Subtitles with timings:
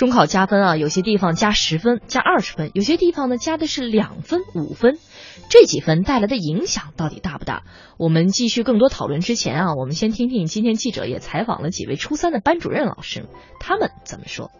[0.00, 4.98] 中考加分啊，有些地方加十分、加二十分，有些地方呢加的是两分、五分，
[5.50, 7.64] 这几分带来的影响到底大不大？
[7.98, 13.26] 我们继续更多讨论之前啊，我们先听听今天记者也采访了几位初三的班主任老师，
[13.60, 14.50] 他们怎么说。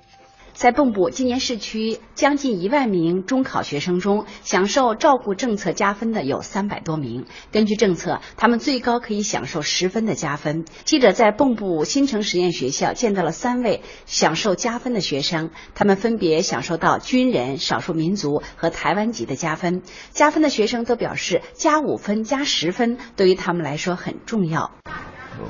[0.61, 7.25] 在蚌埠，今年市区将近一万名中考学生中，享受照顾政策加分的有三百多名。
[7.51, 10.67] 根据政策，他们最高可以享受十分的加分。
[10.85, 19.81] 记者在蚌埠新城实验学校见到了三位享受加分的学生，他们分别享受到军人、少数民族和台湾籍的加分。
[20.11, 24.71] 加分的学生都表示，加五分、加十分对于他们来说很重要。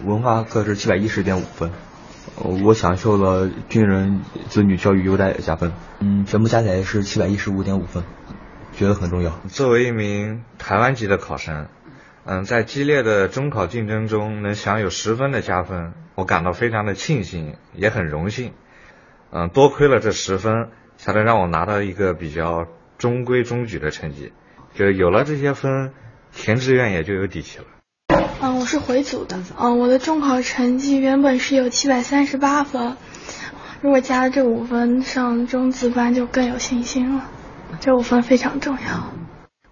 [0.06, 1.72] 文化课是七百一十点五分。
[2.36, 8.04] 我享受了军人子女教育优待加分，嗯，全部加起来是七百一十五点五分，
[8.72, 9.30] 觉得很重要。
[9.48, 11.68] 作为一名台湾籍的考生，
[12.24, 18.52] 嗯，在激烈的中考竞争中能享有十分的加分，我感到非常的庆幸，也很荣幸。
[19.32, 22.66] 嗯，多亏了这十分，才能让我拿到一个比较
[22.98, 24.32] 中规中矩的成绩。
[24.74, 25.92] 就有了这些分，
[26.32, 27.64] 填志愿也就有底气了。
[28.42, 29.38] 嗯，我是回族的。
[29.58, 32.96] 嗯，我的中考成绩原本是有七百三十八分，
[33.82, 37.26] 如果加了这五分，上中字班就更有信心了。
[37.80, 39.19] 这五分非常重要。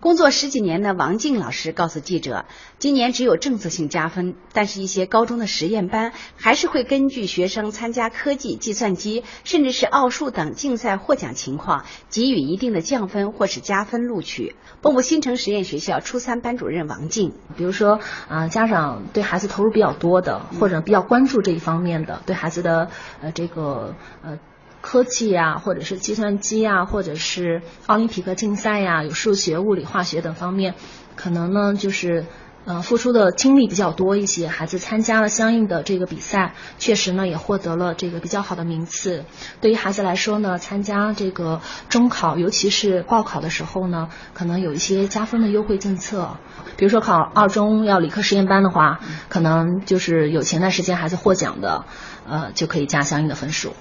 [0.01, 2.45] 工作十几年的王静老师告诉记者，
[2.79, 14.55] 今年只有政策性加分，但是一些高中的实验班还是会根据学生参加科技、计算机，甚至是奥数等竞赛获奖情况，给予一定的降分或是加分录取。
[14.81, 22.89] 蚌埠新城实验学校初三班主任王静，比如说啊，家长对孩子投入比较多的，或者比较关注这一方面的，对孩子的
[23.21, 24.39] 呃这个呃。
[24.81, 30.75] 科技呀，或者是计算机呀，或者是奥林匹克竞赛呀，有数学、物理、化学等方面，
[31.17, 32.27] 可能呢就是
[32.65, 34.47] 呃付出的精力比较多一些。
[34.47, 39.25] 孩子参加了相应的这个比赛，确实呢也获得了这个比较好的名次。
[39.61, 46.37] 对于孩子来说呢，参加这个中考，尤其是报考的时候呢，可能有一些加分的优惠政策。
[46.77, 51.85] 比如说考二中要理科实验班的话，可能就是有前段时间孩子获奖的，
[52.29, 53.73] 呃就可以加相应的分数。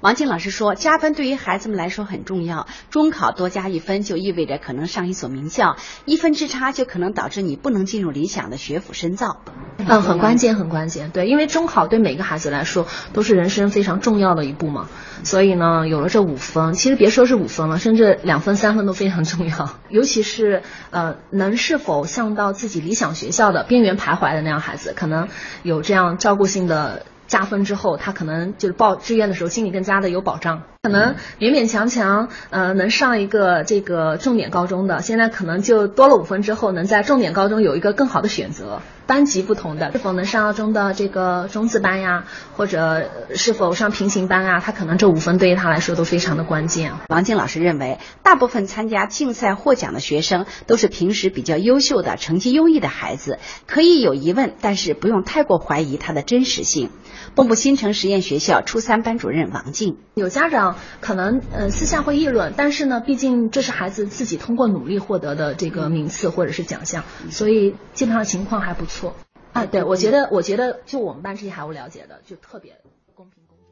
[0.00, 2.68] 王静老师说，加分对于孩子们来说很重要。
[2.88, 9.42] 中考多加一分，就意味着可能上一所名校，一分之差就可能导致你不能进入理想的学府深造。
[9.78, 11.10] 嗯，很关键，很关键。
[11.10, 14.88] 对，因为中考对每个孩子来说都是人生非常重要的一步嘛。
[15.24, 19.78] 所以呢，有了这五分，其实别说是五分了，甚至两分、三分都非常重要。
[19.90, 25.26] 尤其是呃，能是否上到自己理想学校的边缘徘徊的那样孩子，可能
[25.64, 27.04] 有这样照顾性的。
[27.28, 30.62] 加分之后，他可能就是报志愿的时候心里更加的有保障。
[30.88, 38.80] 可能勉勉强强，呃，能上一个这个重点高中的，现在可能就多了五分之后，能在重点高中有一个更好的选择。
[39.06, 42.24] 班级不同的，是否能上二中的这个中字班呀，
[42.56, 46.92] 或者是否上平行班啊，他可能这五分对于他来说都非常的关键。
[47.08, 56.90] 王静老师认为，大部分参加竞赛获奖的学生都是平时比较优秀的、成绩优异的孩子，可以有疑问，但是不用太过怀疑它的真实性。
[57.34, 69.14] 蚌埠新城实验学校初三班主任王静，有家长可能呃私下会议论，但是呢，毕竟这是孩子自己通过努力获得的这个名次或者是奖项，所以基本上情况还不错。
[69.52, 72.76] 啊，对，我觉得我觉得就我们班这些孩子了解的就特别
[73.14, 73.64] 公平公正。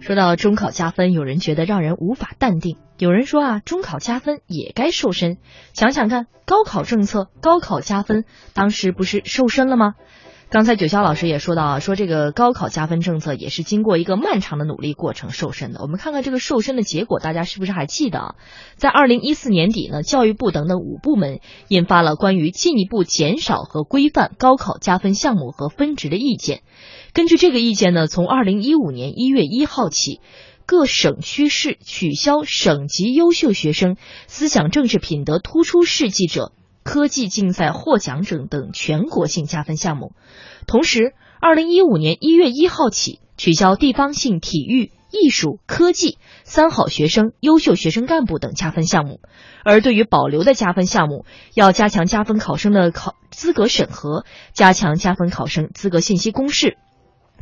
[0.00, 5.38] 说到中考加分，有人觉得让人无法淡定，有人说啊，中考加分也该瘦身。
[5.72, 9.94] 想想看，高考政策，高考加分，当时不是瘦身了吗？
[10.52, 15.80] 刚才九霄老师也说到啊，说这个高考加分政策也是经过一个漫长的努力过程瘦身的。
[15.80, 18.34] 我们看看这个瘦身的结果，大家是不是还记得？
[18.76, 26.60] 在二零一四年底呢，教育部等等五部门印发了关于进一步减少和规范高考加分项目和分值的意见。
[27.14, 30.20] 根据这个意见呢，从二零一五年一月一号起，
[30.66, 33.96] 各省区市取消省级优秀学生、
[34.26, 36.52] 思想政治品德突出事迹者。
[36.82, 40.12] 科技竞赛获奖者等全国性加分项目，
[40.66, 49.20] 同时，二零一五年一月一号起取消地方性体育、艺术、科技三好学生、优秀学生干部等加分项目。
[49.64, 51.24] 而对于保留的加分项目，
[51.54, 56.76] 要加强加分考生的考资格审核，加强加分考生资格信息公示。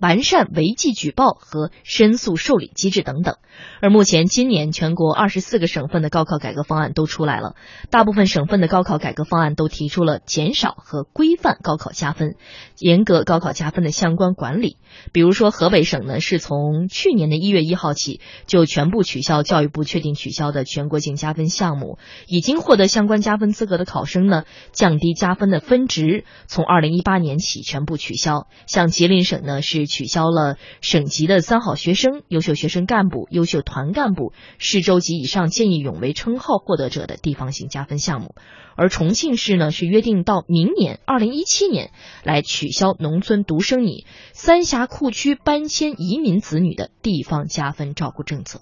[0.00, 3.36] 完善违纪举报和申诉受理机制等等。
[3.82, 7.54] 而目前，今年全国二十四个省份的高考改革方案都出来了，
[7.90, 12.36] 大部分省份的高考改革方案都提出了减少和规范高考加分，
[12.78, 14.78] 严格高考加分的相关管理。
[15.12, 28.46] 比如说，河北省呢是从去年的一月一号起就全部取消教育部确定取消的全国性加分项目，已经获得相关加分资格的考生呢降低加分的分值，从二零一八年起全部取消。
[28.66, 29.89] 像吉林省呢是。
[29.90, 38.34] 取消了省级的三好学生、优秀学生干部、优秀团干部、市州级以上见义勇为称号获得者的地方性加分项目，
[38.76, 41.90] 而重庆市呢是约定到明年二零一七年
[42.22, 48.60] 来取消农村独生女、三峡库区搬迁移民子女的地方加分照顾政策。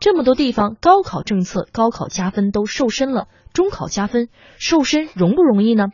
[0.00, 4.28] 这么多地方高考政策、高考加分都瘦身了，中考加分
[4.58, 5.86] 瘦身容不容易呢？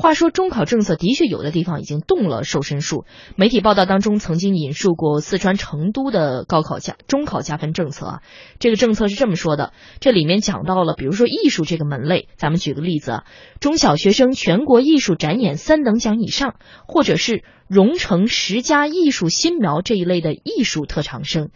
[0.00, 3.04] 话说，中考政策的确有的地方已经动了瘦身术。
[3.36, 8.22] 媒体报道当中曾经引述过四川成都的高考加中考加分政策啊，
[8.58, 13.24] 这个政策是这么说的：这里面讲到了，比如说艺术这个门类，咱们举个例子啊，
[13.60, 16.54] 中小学生全国艺术展演三等奖以上，
[16.88, 21.50] 或者是蓉城十佳艺术新苗这一类的艺术特长生。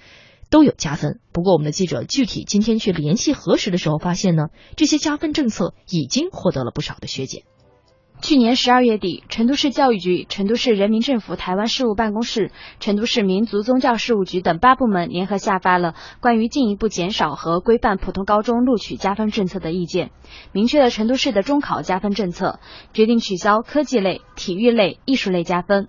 [0.51, 7.43] 都有加分，不过我们的记者具体今天去联系核实的时候，发现呢，这些加分政策已经获得了不少的削减。
[8.23, 20.11] 去年十二月底，成都市教育局、成都市人民政府台湾事务办公室、成都市民族宗教事务局等八部门联合下发了关于进一步减少和规范普通高中录取加分政策的意见，
[20.53, 22.61] 明确了成都市的中考加分政策，
[22.95, 25.89] 决定取消科技类、体育类、艺术类加分。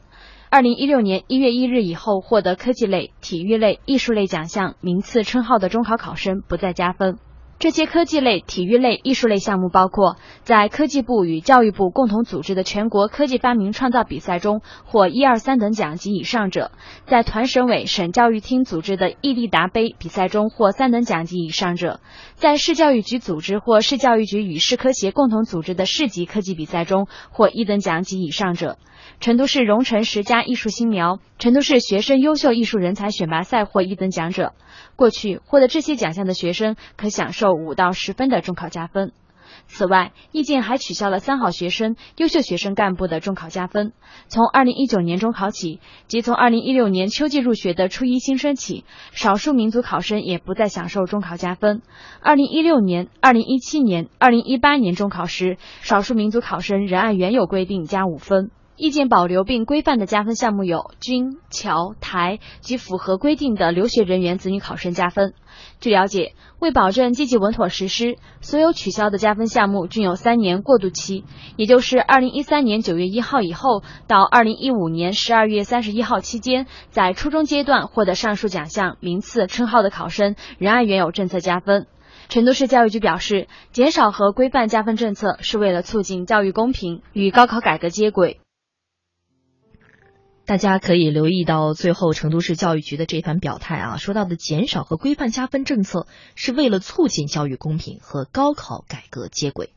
[0.49, 7.17] 二零一六年一月一日以后获得科技类、体育类、艺术类奖项名次称号的中考考生不再加分。
[7.57, 16.71] 这些科技类、体育类、艺术类项目包括在科技部与教育部共同组织的全国科技发明创造比赛中获一二三等奖及以上者，
[17.05, 22.01] 在团省委省教育厅组织的毅力达杯比赛中获三等奖及以上者，
[22.35, 28.77] 在市教育局组织或市教育局与市科协共同组织的市级科技比赛中获一等奖及以上者。
[29.19, 34.53] 成都市荣成十佳艺术新苗、成都市学生优秀艺术人才选拔赛获一等奖者，
[34.95, 39.11] 过去获得这些奖项的学生可享受五到十分的中考加分。
[39.67, 43.93] 此外，意见还取消了三好学生、优秀学生干部的中考加分。
[44.27, 51.81] 从二零一九年中考起，即从二零一六年秋季入学的初一新生起，少数民族考生也不再享受中考加分。
[52.21, 58.51] 二零一六年、二零一七年、二零一八年中考时，少数民族考生仍按原有规定加五分。
[58.77, 65.33] 意见保留并规范的加分项目有军、侨、台及符合规定的留学人员子女考生加分。
[65.79, 71.23] 据了解，为保证积极稳妥实施，所有取消的加分项目均有三年过渡期，
[71.55, 81.87] 也就是二零一三年九月一号以后到二零一五年十二月三十一号期间，在初中阶段获得上述奖项名次称号的考生，仍按原有政策加分。
[82.27, 88.41] 成都市教育局表示，减少和规范加分政策是为了促进教育公平，与高考改革接轨。
[90.45, 96.05] 大家可以留意到最后成都市教育局的这番表态啊，说到的减少和规范加分政策
[96.35, 99.73] 是为了促进教育公平和高考改革接轨。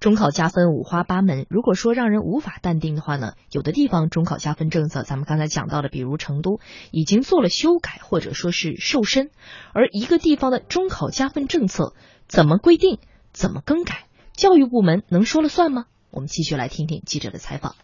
[0.00, 6.58] 中考加分五花八门，如果说让人无法淡定的话呢，有的地方中考加分政策，咱们刚才讲到的，比如成都
[6.90, 9.30] 已经做了修改或者说是瘦身，
[9.72, 11.94] 而一个地方的中考加分政策
[12.26, 12.98] 怎么规定、
[13.32, 15.84] 怎么更改，教育部门能说了算吗？
[16.10, 17.76] 我们继续来听听记者的采访。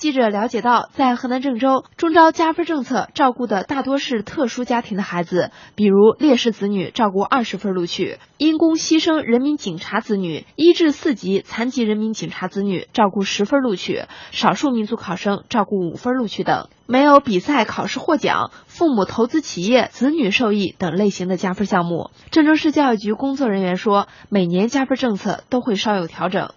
[0.00, 16.68] 记者了解到，在河南郑州，中招加分政策照顾的大多是特殊家庭的孩子，比如烈士子女照顾二十分录取，因公牺牲人民警察子女一至四级残疾人民警察子女照顾十分录取，少数民族考生照顾五分录取等。
[16.86, 22.10] 没有比赛考试获奖、父母投资企业、子女受益等类型的加分项目。
[22.30, 26.52] 郑州市教育局工作人员说，每年加分政策都会稍有调整。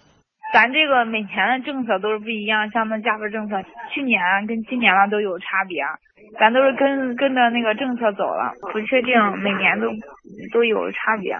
[0.54, 3.56] 咱这个每年的政策都是不一样，像那加分政策，
[3.92, 5.82] 去年跟今年了都有差别，
[6.38, 9.88] 咱都是跟跟着那个政策走了，不确定每年都
[10.52, 11.34] 都有差别。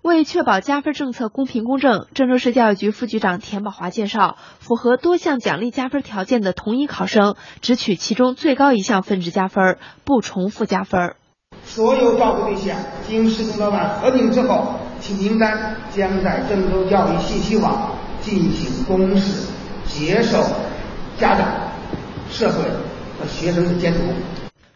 [0.00, 11.16] 为确保加分政策公平公正，郑州市教育局副局长田宝华介绍，符合多项奖励加分条件的同一考生，只取其中最高一项分值加分，不重复加分。
[11.64, 17.93] 所有照顾对象经市工老板核定之后，其名单将在郑州教育信息网。
[18.24, 19.48] 进行公示，
[19.86, 20.42] 接受
[21.18, 21.72] 家长、
[22.30, 22.62] 社会
[23.18, 23.98] 和学生的监督。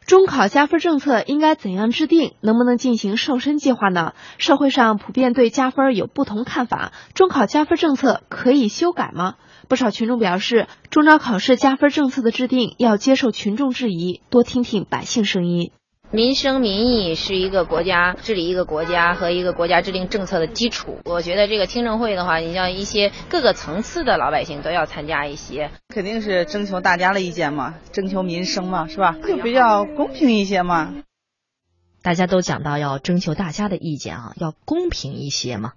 [0.04, 2.34] 中考加分政策应该怎样制定？
[2.40, 4.12] 能不能进行瘦身计划呢？
[4.36, 6.92] 社会上普遍对加分有不同看法。
[7.14, 9.36] 中考加分政策可以修改吗？
[9.66, 15.70] 不少群众表示，中招考试加分政策的制定要接受群众质疑，多听听百姓声音。
[16.10, 20.98] 民生民意是一个国家治理一个国家和一个国家制定政策的基础。
[21.04, 29.16] 我觉得这个听证会的话，你像一些各个层次的老百姓都要参加一些，肯定是征求大家的意见嘛，征求民生嘛，是吧？
[29.26, 30.94] 就比较公平一些嘛。
[32.08, 35.74] 大家都讲到要征求大家的意见啊，要公平一些嘛。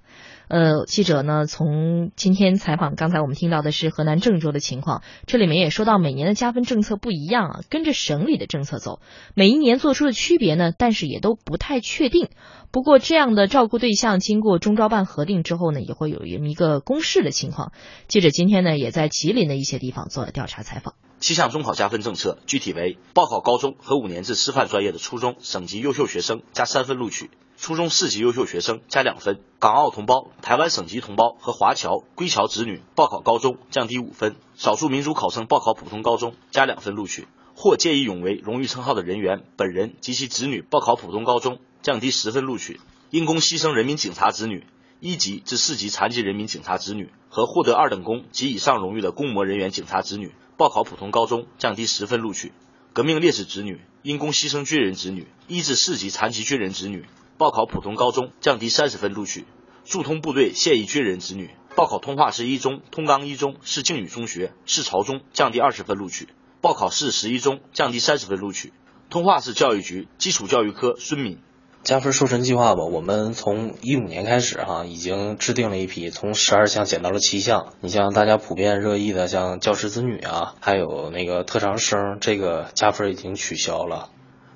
[0.47, 9.01] 呃，记者呢从今天采访，刚才我们听到的是河南郑州的情况，这里面也说到每年的加分政策不一样啊，跟着省里的政策走，
[9.33, 12.29] 每一年做出的区别呢，但是也都不太确定。
[12.71, 17.73] 不过这样的照顾对象经过中招办核定之后呢，也会有一个公示的情况。
[18.07, 20.93] 记者今天呢也在吉林的一些地方做了调查采访。
[21.21, 27.29] 七项中考加分政策具体为：报考高中和五年制师范专业的初中省级优秀学生加三分录取。
[27.57, 44.65] 初中市级优秀学生加两分，港澳同胞、台湾省级同胞和华侨、归侨子女报考高中降低五分，少数民族考生报考普通高中加两分录取，或见义勇为荣誉称号的人员本人及其子女报考普通高中降低十分录取，因公牺牲人民警察子女
[44.99, 52.51] 一级至四级残疾人民警察子女和获得二等功及以上荣誉的公模人员警察子女报考普通高中降低十分录取，
[52.93, 57.07] 革命烈士子女因公牺牲军人子女一至四级残疾军人子女。
[57.39, 59.47] 报考普通高中降低三十分录取，
[59.85, 66.27] 驻通部队现役军人子女报考通化市一中、通钢一中、市靖宇中学、市朝中降低二十分录取，
[66.61, 68.71] 报考市十一中降低三十分录取。
[69.09, 71.39] 通化市教育局基础教育科孙敏，
[71.83, 77.73] 加分瘦身计划吧，我们从一五年开始哈，已经制定了一批，从十二项减到了七项。
[77.81, 84.09] 你像大家普遍热议的，像教师子女啊，还有那个特长生，这个加分已经取消了。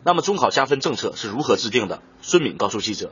[0.04, 2.00] 那么中考加分政策是如何制定的？
[2.22, 3.10] 孙敏告诉记者，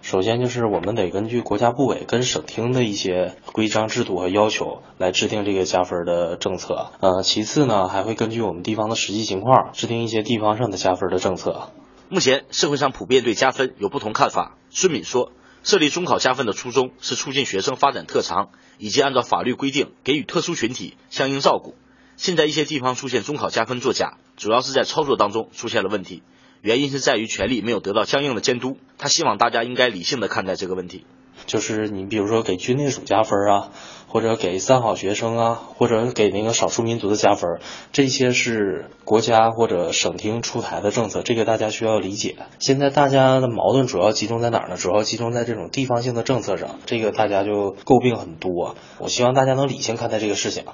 [0.00, 6.92] 首先就是我们得根据国家部委跟省厅的一些规章制度和要求来制定这个加分的政策。
[7.00, 11.72] 呃，其次呢，还会根据我们地方的实际情况制定一些地方上的加分的政策。
[12.08, 14.56] 目前社会上普遍对加分有不同看法。
[14.70, 15.32] 孙敏说，
[15.64, 21.74] 设立中考加分的初衷是促进学生发展特长，以及按照法律规定给予特殊群体相应照顾。
[22.16, 26.22] 现在一些地方出现中考加分作假，主要是在操作当中出现了问题。
[26.62, 31.04] 原因是在于权力没有得到相应的监督，他希望大家应该理性的看待这个问题。
[31.46, 33.68] 就是你比如说给军内属加分啊，
[34.08, 37.60] 或者给三好学生啊，或者给那个少数民族的加分，
[37.92, 42.36] 这些是国家或者省厅出台的政策，这个大家需要理解。
[42.58, 44.76] 现在大家的矛盾主要集中在哪儿呢？
[44.76, 48.74] 主要集中在这种地方性的政策上，这个大家就诟病很多。
[48.98, 50.64] 我希望大家能理性看待这个事情，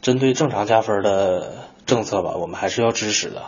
[0.00, 1.52] 针对正常加分的
[1.86, 3.42] 政策吧，我们还是要支持的。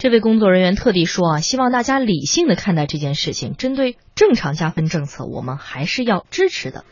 [0.00, 3.54] 这位工作人员特地说啊，希望大家理性的看待这件事情。
[3.54, 6.86] 针对正常加分政策，我们还是要支持的。